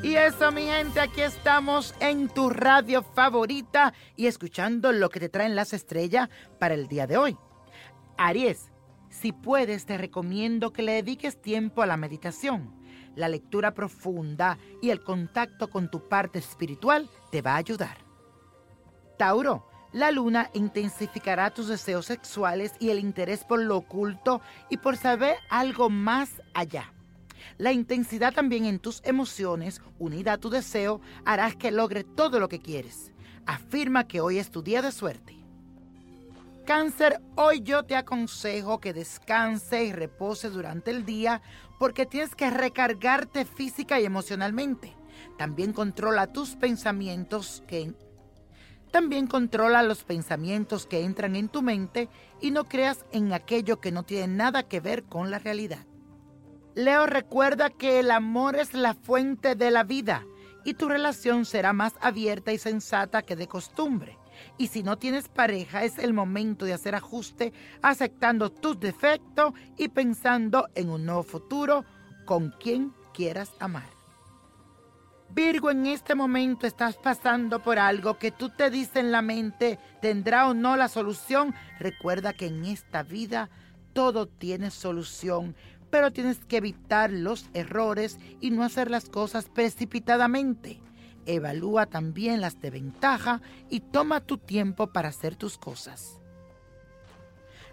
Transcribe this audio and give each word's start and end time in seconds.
Y 0.00 0.14
eso, 0.14 0.52
mi 0.52 0.62
gente, 0.62 1.00
aquí 1.00 1.22
estamos 1.22 1.92
en 1.98 2.28
tu 2.28 2.50
radio 2.50 3.02
favorita 3.02 3.92
y 4.14 4.28
escuchando 4.28 4.92
lo 4.92 5.08
que 5.08 5.18
te 5.18 5.28
traen 5.28 5.56
las 5.56 5.72
estrellas 5.72 6.28
para 6.60 6.74
el 6.74 6.86
día 6.86 7.08
de 7.08 7.16
hoy. 7.16 7.36
Aries, 8.16 8.70
si 9.08 9.32
puedes, 9.32 9.86
te 9.86 9.98
recomiendo 9.98 10.72
que 10.72 10.82
le 10.82 10.92
dediques 10.92 11.42
tiempo 11.42 11.82
a 11.82 11.86
la 11.86 11.96
meditación. 11.96 12.76
La 13.16 13.28
lectura 13.28 13.74
profunda 13.74 14.58
y 14.80 14.90
el 14.90 15.02
contacto 15.02 15.68
con 15.68 15.90
tu 15.90 16.08
parte 16.08 16.38
espiritual 16.38 17.10
te 17.32 17.42
va 17.42 17.54
a 17.54 17.56
ayudar. 17.56 17.98
Tauro, 19.16 19.68
la 19.92 20.12
luna 20.12 20.48
intensificará 20.54 21.50
tus 21.50 21.66
deseos 21.66 22.06
sexuales 22.06 22.72
y 22.78 22.90
el 22.90 23.00
interés 23.00 23.42
por 23.42 23.58
lo 23.58 23.78
oculto 23.78 24.42
y 24.70 24.76
por 24.76 24.96
saber 24.96 25.38
algo 25.50 25.90
más 25.90 26.40
allá. 26.54 26.92
La 27.56 27.72
intensidad 27.72 28.32
también 28.34 28.64
en 28.64 28.78
tus 28.78 29.00
emociones, 29.04 29.80
unida 29.98 30.34
a 30.34 30.38
tu 30.38 30.50
deseo, 30.50 31.00
harás 31.24 31.56
que 31.56 31.70
logre 31.70 32.04
todo 32.04 32.40
lo 32.40 32.48
que 32.48 32.60
quieres. 32.60 33.12
Afirma 33.46 34.06
que 34.06 34.20
hoy 34.20 34.38
es 34.38 34.50
tu 34.50 34.62
día 34.62 34.82
de 34.82 34.92
suerte. 34.92 35.38
Cáncer, 36.66 37.20
hoy 37.34 37.62
yo 37.62 37.84
te 37.84 37.96
aconsejo 37.96 38.78
que 38.78 38.92
descanse 38.92 39.84
y 39.84 39.92
repose 39.92 40.50
durante 40.50 40.90
el 40.90 41.06
día 41.06 41.40
porque 41.78 42.04
tienes 42.04 42.34
que 42.34 42.50
recargarte 42.50 43.46
física 43.46 43.98
y 43.98 44.04
emocionalmente. 44.04 44.94
También 45.38 45.72
controla 45.72 46.26
tus 46.26 46.56
pensamientos 46.56 47.62
que 47.66 47.94
también 48.90 49.26
controla 49.26 49.82
los 49.82 50.04
pensamientos 50.04 50.86
que 50.86 51.04
entran 51.04 51.36
en 51.36 51.48
tu 51.48 51.62
mente 51.62 52.08
y 52.40 52.50
no 52.50 52.64
creas 52.64 53.04
en 53.12 53.32
aquello 53.32 53.80
que 53.80 53.92
no 53.92 54.02
tiene 54.02 54.34
nada 54.34 54.62
que 54.62 54.80
ver 54.80 55.04
con 55.04 55.30
la 55.30 55.38
realidad. 55.38 55.87
Leo 56.74 57.06
recuerda 57.06 57.70
que 57.70 58.00
el 58.00 58.10
amor 58.10 58.56
es 58.56 58.74
la 58.74 58.94
fuente 58.94 59.54
de 59.54 59.70
la 59.70 59.84
vida 59.84 60.24
y 60.64 60.74
tu 60.74 60.88
relación 60.88 61.44
será 61.44 61.72
más 61.72 61.94
abierta 62.00 62.52
y 62.52 62.58
sensata 62.58 63.22
que 63.22 63.36
de 63.36 63.48
costumbre. 63.48 64.18
Y 64.56 64.68
si 64.68 64.82
no 64.82 64.98
tienes 64.98 65.28
pareja, 65.28 65.84
es 65.84 65.98
el 65.98 66.12
momento 66.12 66.64
de 66.64 66.74
hacer 66.74 66.94
ajuste 66.94 67.52
aceptando 67.82 68.50
tus 68.50 68.78
defectos 68.78 69.52
y 69.76 69.88
pensando 69.88 70.68
en 70.74 70.90
un 70.90 71.06
nuevo 71.06 71.22
futuro 71.22 71.84
con 72.24 72.50
quien 72.50 72.92
quieras 73.14 73.50
amar. 73.58 73.88
Virgo, 75.30 75.70
en 75.70 75.86
este 75.86 76.14
momento 76.14 76.66
estás 76.66 76.96
pasando 76.96 77.62
por 77.62 77.78
algo 77.78 78.18
que 78.18 78.30
tú 78.30 78.48
te 78.50 78.70
dices 78.70 78.96
en 78.96 79.12
la 79.12 79.22
mente, 79.22 79.78
tendrá 80.00 80.48
o 80.48 80.54
no 80.54 80.76
la 80.76 80.88
solución. 80.88 81.54
Recuerda 81.78 82.32
que 82.32 82.46
en 82.46 82.64
esta 82.64 83.02
vida 83.02 83.50
todo 83.92 84.26
tiene 84.26 84.70
solución 84.70 85.54
pero 85.90 86.12
tienes 86.12 86.38
que 86.44 86.58
evitar 86.58 87.10
los 87.10 87.46
errores 87.54 88.18
y 88.40 88.50
no 88.50 88.62
hacer 88.62 88.90
las 88.90 89.08
cosas 89.08 89.48
precipitadamente. 89.48 90.80
Evalúa 91.26 91.86
también 91.86 92.40
las 92.40 92.60
de 92.60 92.70
ventaja 92.70 93.42
y 93.68 93.80
toma 93.80 94.20
tu 94.20 94.38
tiempo 94.38 94.88
para 94.88 95.08
hacer 95.08 95.36
tus 95.36 95.58
cosas. 95.58 96.18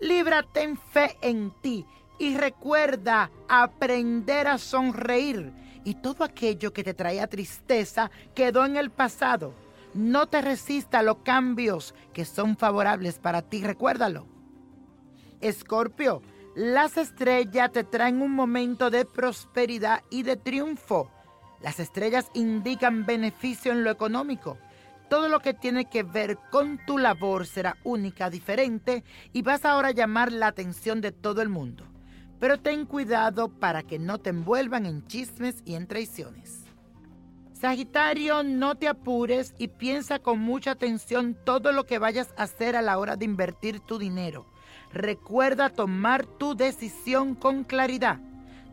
Libra, 0.00 0.42
ten 0.42 0.76
fe 0.76 1.16
en 1.22 1.52
ti 1.62 1.86
y 2.18 2.36
recuerda 2.36 3.30
aprender 3.48 4.46
a 4.46 4.58
sonreír. 4.58 5.52
Y 5.84 5.94
todo 5.94 6.24
aquello 6.24 6.72
que 6.72 6.84
te 6.84 6.92
traía 6.92 7.26
tristeza 7.26 8.10
quedó 8.34 8.66
en 8.66 8.76
el 8.76 8.90
pasado. 8.90 9.54
No 9.94 10.26
te 10.26 10.42
resista 10.42 10.98
a 10.98 11.02
los 11.02 11.18
cambios 11.18 11.94
que 12.12 12.24
son 12.24 12.56
favorables 12.56 13.18
para 13.18 13.42
ti, 13.42 13.62
recuérdalo. 13.62 14.26
Escorpio, 15.40 16.20
las 16.58 16.96
estrellas 16.96 17.70
te 17.70 17.84
traen 17.84 18.20
un 18.20 18.32
momento 18.32 18.90
de 18.90 19.04
prosperidad 19.04 20.02
y 20.10 20.24
de 20.24 20.36
triunfo. 20.36 21.08
Las 21.60 21.78
estrellas 21.78 22.32
indican 22.34 23.06
beneficio 23.06 23.70
en 23.70 23.84
lo 23.84 23.92
económico. 23.92 24.58
Todo 25.08 25.28
lo 25.28 25.38
que 25.38 25.54
tiene 25.54 25.88
que 25.88 26.02
ver 26.02 26.36
con 26.50 26.84
tu 26.84 26.98
labor 26.98 27.46
será 27.46 27.76
única, 27.84 28.28
diferente 28.28 29.04
y 29.32 29.42
vas 29.42 29.64
ahora 29.64 29.88
a 29.88 29.92
llamar 29.92 30.32
la 30.32 30.48
atención 30.48 31.00
de 31.00 31.12
todo 31.12 31.42
el 31.42 31.48
mundo. 31.48 31.84
Pero 32.40 32.58
ten 32.58 32.86
cuidado 32.86 33.50
para 33.50 33.84
que 33.84 34.00
no 34.00 34.18
te 34.18 34.30
envuelvan 34.30 34.84
en 34.84 35.06
chismes 35.06 35.62
y 35.64 35.76
en 35.76 35.86
traiciones. 35.86 36.67
Sagitario, 37.60 38.42
no 38.42 38.76
te 38.76 38.88
apures 38.88 39.54
y 39.58 39.68
piensa 39.68 40.18
con 40.18 40.38
mucha 40.38 40.72
atención 40.72 41.36
todo 41.44 41.72
lo 41.72 41.86
que 41.86 41.98
vayas 41.98 42.32
a 42.36 42.44
hacer 42.44 42.76
a 42.76 42.82
la 42.82 42.98
hora 42.98 43.16
de 43.16 43.24
invertir 43.24 43.80
tu 43.80 43.98
dinero 43.98 44.46
Recuerda 44.92 45.68
tomar 45.68 46.24
tu 46.24 46.54
decisión 46.54 47.34
con 47.34 47.64
claridad. 47.64 48.20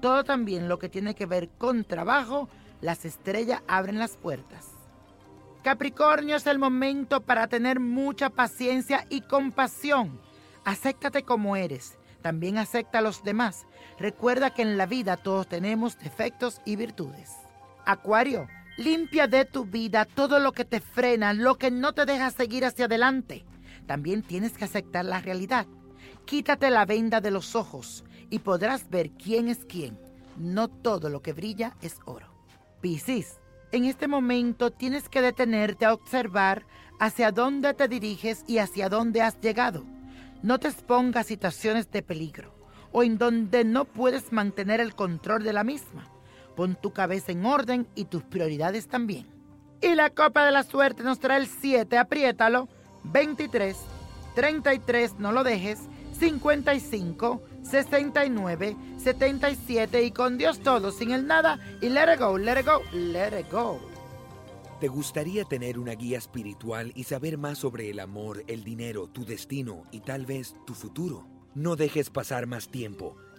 Todo 0.00 0.24
también 0.24 0.68
lo 0.68 0.78
que 0.78 0.88
tiene 0.88 1.14
que 1.14 1.26
ver 1.26 1.48
con 1.50 1.84
trabajo, 1.84 2.48
las 2.80 3.04
estrellas 3.04 3.62
abren 3.66 3.98
las 3.98 4.16
puertas. 4.16 4.68
Capricornio 5.62 6.36
es 6.36 6.46
el 6.46 6.58
momento 6.58 7.20
para 7.20 7.46
tener 7.46 7.78
mucha 7.80 8.30
paciencia 8.30 9.06
y 9.08 9.22
compasión. 9.22 10.20
Acéptate 10.64 11.22
como 11.22 11.56
eres. 11.56 11.96
También 12.20 12.58
acepta 12.58 12.98
a 12.98 13.02
los 13.02 13.22
demás. 13.24 13.64
Recuerda 13.98 14.50
que 14.50 14.62
en 14.62 14.76
la 14.76 14.86
vida 14.86 15.16
todos 15.16 15.48
tenemos 15.48 15.98
defectos 15.98 16.60
y 16.64 16.76
virtudes. 16.76 17.30
Acuario, 17.84 18.48
limpia 18.76 19.26
de 19.26 19.44
tu 19.44 19.64
vida 19.64 20.04
todo 20.04 20.38
lo 20.38 20.52
que 20.52 20.64
te 20.64 20.80
frena, 20.80 21.32
lo 21.34 21.56
que 21.56 21.70
no 21.70 21.92
te 21.92 22.06
deja 22.06 22.30
seguir 22.30 22.64
hacia 22.64 22.86
adelante. 22.86 23.44
También 23.86 24.22
tienes 24.22 24.52
que 24.52 24.64
aceptar 24.64 25.04
la 25.04 25.20
realidad. 25.20 25.66
Quítate 26.24 26.70
la 26.70 26.86
venda 26.86 27.20
de 27.20 27.30
los 27.30 27.54
ojos 27.54 28.04
y 28.30 28.38
podrás 28.38 28.88
ver 28.88 29.10
quién 29.10 29.48
es 29.48 29.64
quién. 29.64 29.98
No 30.36 30.68
todo 30.68 31.10
lo 31.10 31.20
que 31.20 31.32
brilla 31.32 31.76
es 31.82 31.96
oro. 32.06 32.32
Piscis, 32.80 33.40
en 33.72 33.84
este 33.84 34.08
momento 34.08 34.70
tienes 34.70 35.08
que 35.08 35.22
detenerte 35.22 35.84
a 35.84 35.94
observar 35.94 36.66
hacia 36.98 37.32
dónde 37.32 37.74
te 37.74 37.88
diriges 37.88 38.44
y 38.46 38.58
hacia 38.58 38.88
dónde 38.88 39.22
has 39.22 39.40
llegado. 39.40 39.84
No 40.42 40.58
te 40.58 40.68
expongas 40.68 41.26
a 41.26 41.28
situaciones 41.28 41.90
de 41.90 42.02
peligro 42.02 42.54
o 42.92 43.02
en 43.02 43.18
donde 43.18 43.64
no 43.64 43.84
puedes 43.84 44.32
mantener 44.32 44.80
el 44.80 44.94
control 44.94 45.42
de 45.42 45.52
la 45.52 45.64
misma. 45.64 46.11
Pon 46.56 46.76
tu 46.80 46.92
cabeza 46.92 47.32
en 47.32 47.44
orden 47.46 47.86
y 47.94 48.04
tus 48.04 48.22
prioridades 48.22 48.88
también. 48.88 49.26
Y 49.80 49.94
la 49.94 50.10
copa 50.10 50.44
de 50.44 50.52
la 50.52 50.62
suerte 50.62 51.02
nos 51.02 51.18
trae 51.18 51.40
el 51.40 51.46
7, 51.46 51.98
apriétalo, 51.98 52.68
23, 53.04 53.76
33, 54.34 55.18
no 55.18 55.32
lo 55.32 55.42
dejes, 55.44 55.80
55 56.18 57.42
69 57.62 58.76
77 58.96 60.04
y 60.04 60.10
con 60.12 60.38
Dios 60.38 60.60
todo, 60.60 60.92
sin 60.92 61.10
el 61.10 61.26
nada 61.26 61.58
y 61.80 61.88
let 61.88 62.14
it 62.14 62.20
go, 62.20 62.38
let 62.38 62.60
it 62.60 62.66
go, 62.66 62.80
let 62.92 63.38
it 63.38 63.50
go. 63.50 63.80
¿Te 64.80 64.88
gustaría 64.88 65.44
tener 65.44 65.78
una 65.78 65.92
guía 65.94 66.18
espiritual 66.18 66.92
y 66.94 67.04
saber 67.04 67.38
más 67.38 67.58
sobre 67.58 67.90
el 67.90 68.00
amor, 68.00 68.44
el 68.48 68.64
dinero, 68.64 69.08
tu 69.08 69.24
destino 69.24 69.84
y 69.92 70.00
tal 70.00 70.26
vez 70.26 70.56
tu 70.66 70.74
futuro? 70.74 71.26
No 71.54 71.76
dejes 71.76 72.10
pasar 72.10 72.46
más 72.46 72.68
tiempo. 72.68 73.16